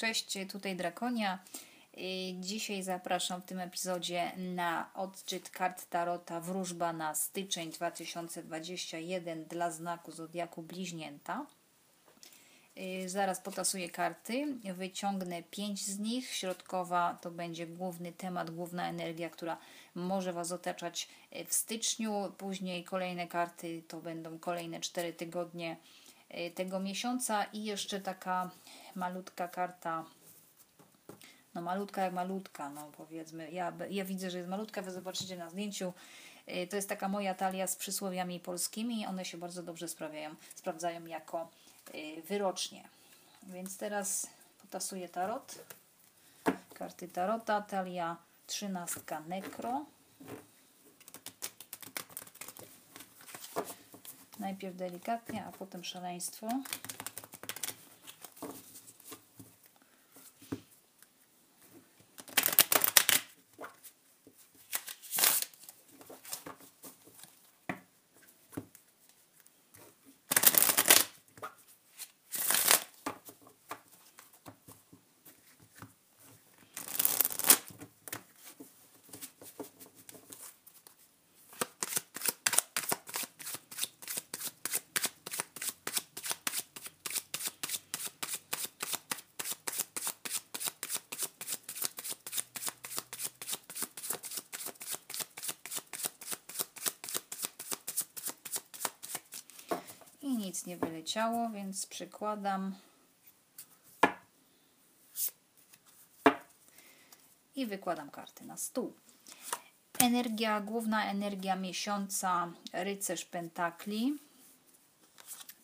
[0.00, 1.38] Cześć, tutaj Drakonia.
[2.34, 10.12] Dzisiaj zapraszam w tym epizodzie na odczyt kart Tarota Wróżba na styczeń 2021 dla znaku
[10.12, 11.46] Zodiaku Bliźnięta.
[13.06, 16.34] Zaraz potasuję karty, wyciągnę pięć z nich.
[16.34, 19.58] Środkowa to będzie główny temat, główna energia, która
[19.94, 21.08] może Was otaczać
[21.46, 22.32] w styczniu.
[22.38, 25.76] Później kolejne karty to będą kolejne cztery tygodnie
[26.54, 28.50] tego miesiąca i jeszcze taka
[28.94, 30.04] malutka karta.
[31.54, 35.50] No malutka jak malutka, no powiedzmy, ja, ja widzę, że jest malutka, wy zobaczycie na
[35.50, 35.92] zdjęciu,
[36.48, 41.06] Y, to jest taka moja talia z przysłowiami polskimi, one się bardzo dobrze sprawiają, sprawdzają
[41.06, 41.48] jako
[41.94, 42.88] y, wyrocznie.
[43.42, 44.26] Więc teraz
[44.62, 45.58] potasuję tarot,
[46.74, 48.16] karty tarota, talia
[48.46, 49.84] trzynastka nekro.
[54.40, 56.48] Najpierw delikatnie, a potem szaleństwo.
[100.22, 102.74] I nic nie wyleciało, więc przykładam.
[107.56, 108.92] I wykładam karty na stół.
[110.00, 114.18] Energia, główna energia miesiąca, rycerz pentakli.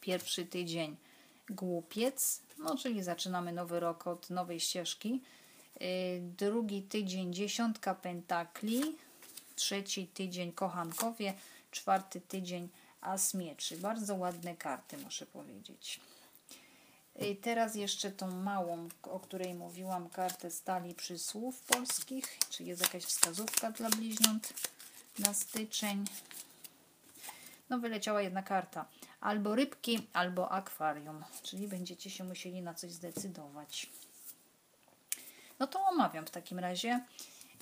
[0.00, 0.96] Pierwszy tydzień
[1.50, 5.22] głupiec, no czyli zaczynamy nowy rok od nowej ścieżki.
[5.80, 5.86] Yy,
[6.20, 8.96] Drugi tydzień dziesiątka pentakli.
[9.56, 11.34] Trzeci tydzień kochankowie.
[11.70, 12.68] Czwarty tydzień
[13.06, 13.76] as mieczy.
[13.76, 16.00] Bardzo ładne karty, muszę powiedzieć.
[17.20, 22.38] I teraz jeszcze tą małą, o której mówiłam, kartę stali przysłów polskich.
[22.50, 24.52] Czy jest jakaś wskazówka dla bliźniąt
[25.18, 26.04] na styczeń?
[27.70, 28.86] No, wyleciała jedna karta.
[29.20, 31.24] Albo rybki, albo akwarium.
[31.42, 33.90] Czyli będziecie się musieli na coś zdecydować.
[35.58, 37.00] No to omawiam w takim razie.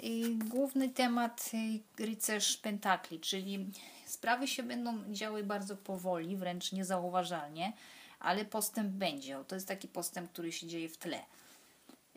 [0.02, 1.50] I główny temat
[1.98, 3.66] y, rycerz pentakli, czyli
[4.14, 7.72] sprawy się będą działy bardzo powoli, wręcz niezauważalnie,
[8.20, 9.44] ale postęp będzie.
[9.48, 11.20] To jest taki postęp, który się dzieje w tle.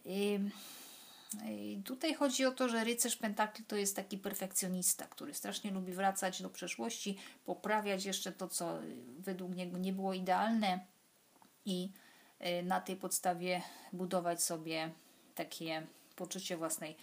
[0.06, 0.40] I,
[1.86, 6.42] tutaj chodzi o to, że rycerz pentakli to jest taki perfekcjonista, który strasznie lubi wracać
[6.42, 8.80] do przeszłości, poprawiać jeszcze to, co
[9.20, 10.80] według niego nie było idealne
[11.66, 11.90] i
[12.60, 13.62] y, na tej podstawie
[13.94, 14.92] budować sobie
[15.36, 16.96] takie poczucie własnej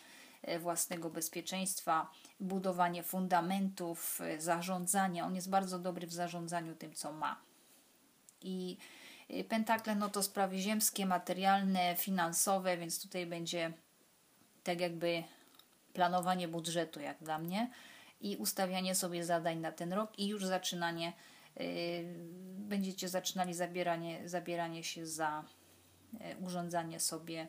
[0.60, 2.10] własnego bezpieczeństwa,
[2.40, 5.24] budowanie fundamentów, zarządzanie.
[5.24, 7.40] On jest bardzo dobry w zarządzaniu tym, co ma.
[8.42, 8.76] I
[9.48, 13.72] pentakle no to sprawy ziemskie, materialne, finansowe, więc tutaj będzie
[14.62, 15.24] tak jakby
[15.92, 17.70] planowanie budżetu, jak dla mnie,
[18.20, 21.12] i ustawianie sobie zadań na ten rok i już zaczynanie,
[21.56, 21.64] yy,
[22.58, 25.44] będziecie zaczynali zabieranie, zabieranie się za
[26.40, 27.48] urządzanie sobie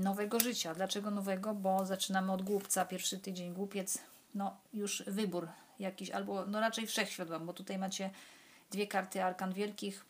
[0.00, 0.74] nowego życia.
[0.74, 1.54] Dlaczego nowego?
[1.54, 3.98] Bo zaczynamy od głupca, pierwszy tydzień głupiec,
[4.34, 8.10] no już wybór jakiś, albo no raczej wszechświat bo tutaj macie
[8.70, 10.04] dwie karty arkan wielkich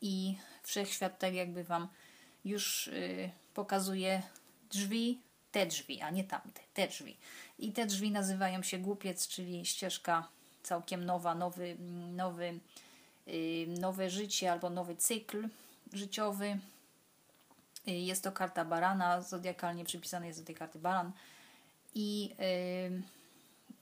[0.00, 1.88] i wszechświat tak jakby wam
[2.44, 4.22] już yy, pokazuje
[4.70, 5.20] drzwi,
[5.52, 7.16] te drzwi, a nie tamte, te drzwi.
[7.58, 10.28] I te drzwi nazywają się głupiec, czyli ścieżka
[10.62, 11.76] całkiem nowa, nowy,
[12.16, 12.60] nowy,
[13.26, 15.48] yy, nowe życie albo nowy cykl
[15.92, 16.58] życiowy,
[17.86, 21.12] jest to karta barana, zodiakalnie przypisana jest do tej karty baran.
[21.94, 22.34] I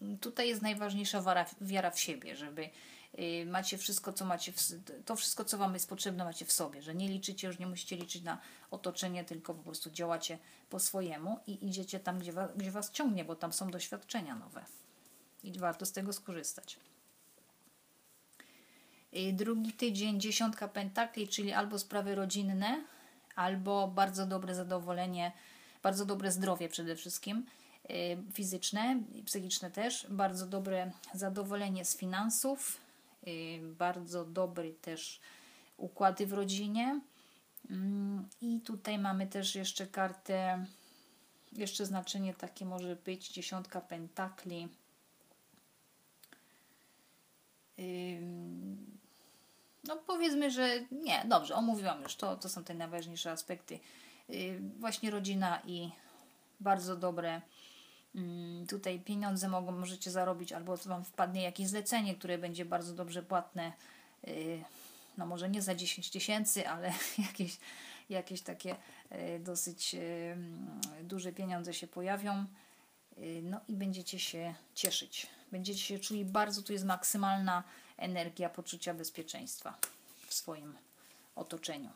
[0.02, 2.70] y, tutaj jest najważniejsza wiara, w siebie, żeby
[3.18, 4.58] y, macie wszystko, co macie, w,
[5.04, 7.96] to wszystko, co Wam jest potrzebne, macie w sobie, że nie liczycie, już nie musicie
[7.96, 8.38] liczyć na
[8.70, 10.38] otoczenie, tylko po prostu działacie
[10.70, 14.64] po swojemu i idziecie tam, gdzie gdzie was ciągnie, bo tam są doświadczenia nowe
[15.44, 16.78] i warto z tego skorzystać.
[19.16, 22.84] Y, drugi tydzień, dziesiątka pentakli, czyli albo sprawy rodzinne,
[23.36, 25.32] albo bardzo dobre zadowolenie,
[25.82, 27.46] bardzo dobre zdrowie przede wszystkim
[27.90, 32.80] y, fizyczne i psychiczne też, bardzo dobre zadowolenie z finansów,
[33.26, 35.20] y, bardzo dobry też
[35.76, 37.00] układy w rodzinie.
[37.70, 40.66] Mm, I tutaj mamy też jeszcze kartę,
[41.52, 44.68] jeszcze znaczenie takie może być dziesiątka pentakli.
[49.88, 53.78] No powiedzmy, że nie, dobrze, omówiłam już, to, to są te najważniejsze aspekty.
[54.28, 55.90] Yy, właśnie rodzina i
[56.60, 57.40] bardzo dobre
[58.14, 58.22] yy,
[58.68, 63.72] tutaj pieniądze mogą, możecie zarobić, albo Wam wpadnie jakieś zlecenie, które będzie bardzo dobrze płatne,
[64.26, 64.64] yy,
[65.18, 66.92] no może nie za 10 tysięcy, ale
[67.28, 67.58] jakieś,
[68.10, 68.76] jakieś takie
[69.10, 70.36] yy, dosyć yy,
[71.02, 72.44] duże pieniądze się pojawią.
[73.42, 75.26] No i będziecie się cieszyć.
[75.52, 77.64] Będziecie się czuli bardzo, tu jest maksymalna
[77.96, 79.78] energia poczucia bezpieczeństwa
[80.26, 80.74] w swoim
[81.36, 81.90] otoczeniu.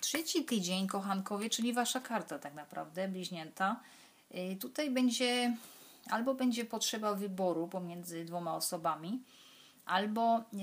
[0.00, 3.80] Trzeci tydzień, kochankowie, czyli wasza karta tak naprawdę, bliźnięta.
[4.30, 5.56] Yy, tutaj będzie
[6.10, 9.22] albo będzie potrzeba wyboru pomiędzy dwoma osobami,
[9.86, 10.62] albo yy,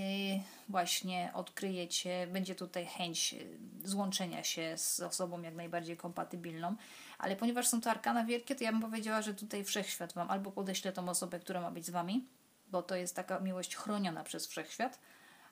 [0.69, 6.75] właśnie odkryjecie, będzie tutaj chęć yy, złączenia się z osobą jak najbardziej kompatybilną,
[7.17, 10.51] ale ponieważ są to arkana wielkie, to ja bym powiedziała, że tutaj wszechświat Wam albo
[10.51, 12.25] podeślę tą osobę, która ma być z Wami,
[12.73, 14.99] bo to jest taka miłość chroniona przez wszechświat,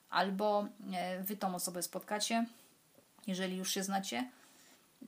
[0.10, 2.46] albo e, Wy tą osobę spotkacie,
[3.28, 4.30] jeżeli już się znacie.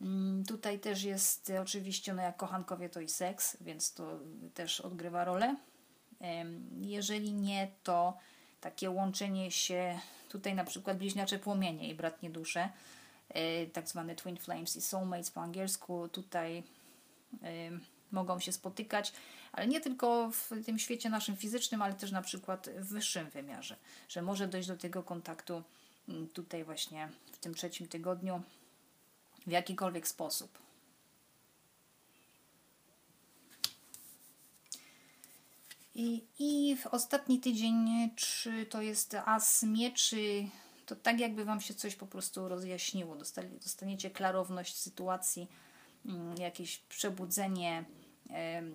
[0.01, 4.19] Mm, tutaj też jest e, oczywiście, no jak kochankowie to i seks, więc to
[4.54, 5.56] też odgrywa rolę.
[6.81, 8.18] Jeżeli nie, to
[8.62, 10.00] takie łączenie się,
[10.30, 12.69] tutaj na przykład bliźniacze płomienie i bratnie dusze,
[13.30, 16.63] e, tak zwane twin flames i soulmates po angielsku, tutaj
[18.12, 19.13] mogą się spotykać,
[19.53, 23.75] ale nie tylko w tym świecie naszym fizycznym, ale też na przykład w wyższym wymiarze,
[24.09, 25.63] że może dojść do tego kontaktu
[26.09, 28.41] mm, tutaj właśnie w tym trzecim tygodniu
[29.47, 30.59] w jakikolwiek sposób.
[35.95, 40.47] I, I w ostatni tydzień, czy to jest as mieczy,
[40.85, 43.15] to tak jakby Wam się coś po prostu rozjaśniło.
[43.63, 45.47] Dostaniecie klarowność sytuacji,
[46.06, 47.85] mm, jakieś przebudzenie,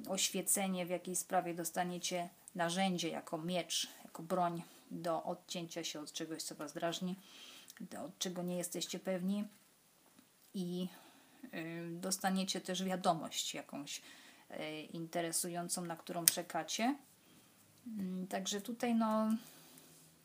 [0.09, 6.43] oświecenie w jakiej sprawie dostaniecie narzędzie jako miecz, jako broń do odcięcia się od czegoś,
[6.43, 7.17] co Was drażni,
[8.05, 9.45] od czego nie jesteście pewni
[10.55, 10.89] i
[11.91, 14.03] dostaniecie też wiadomość jakąś
[14.51, 16.97] e, interesującą, na którą czekacie.
[17.87, 19.29] Mm, także tutaj no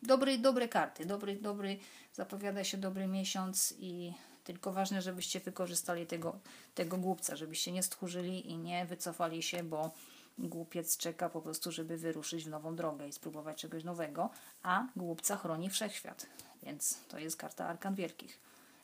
[0.02, 1.80] dobry, dobre karty, dobry, dobry,
[2.14, 4.14] zapowiada się dobry miesiąc i
[4.44, 6.40] tylko ważne, żebyście wykorzystali tego,
[6.76, 9.92] tego głupca, żebyście nie stchórzyli i nie wycofali się, bo
[10.38, 14.30] głupiec czeka po prostu, żeby wyruszyć w nową drogę i spróbować czegoś nowego,
[14.64, 16.26] a głupca chroni wszechświat.
[16.64, 18.40] Więc to jest karta Arkan Wielkich,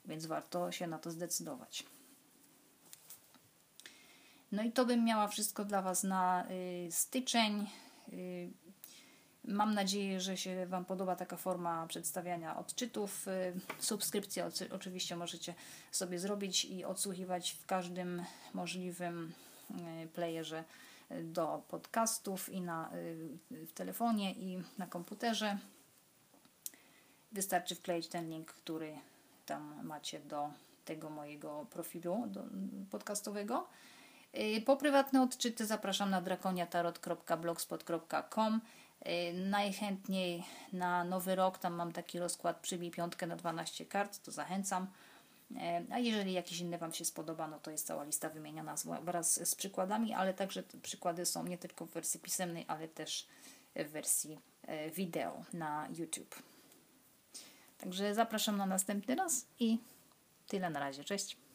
[0.06, 1.84] więc warto się na to zdecydować.
[4.52, 7.68] No i to bym miała wszystko dla Was na y, styczeń.
[8.14, 8.50] Y,
[9.44, 13.28] Mam nadzieję, że się Wam podoba taka forma przedstawiania odczytów.
[13.28, 15.54] Y, subskrypcję oczywiście możecie
[15.92, 19.34] sobie zrobić i odsłuchiwać w każdym możliwym
[20.04, 20.64] y, playerze
[21.12, 22.92] y, do podcastów i na,
[23.52, 25.58] w telefonie i na komputerze.
[27.32, 28.98] Wystarczy wkleić ten link, który
[29.46, 30.50] tam macie do
[30.86, 32.28] tego mojego profilu
[32.92, 33.68] podcastowego.
[34.66, 38.62] Po prywatne odczyty zapraszam na drakoniatarot.blogspot.com.
[39.08, 40.44] Y, najchętniej
[40.74, 44.88] na nowy rok, tam mam taki rozkład, przybij piątkę na 12 kart, to zachęcam.
[45.52, 45.56] Y,
[45.92, 49.56] a jeżeli jakiś inny Wam się spodoba, no to jest cała lista wymieniona wraz z
[49.56, 53.28] przykładami, ale także przykłady są nie tylko w wersji pisemnej, ale też
[53.76, 54.40] w wersji
[54.88, 56.36] y, wideo na YouTube.
[57.78, 59.80] Także zapraszam na następny raz i
[60.48, 61.04] tyle na razie.
[61.04, 61.49] Cześć!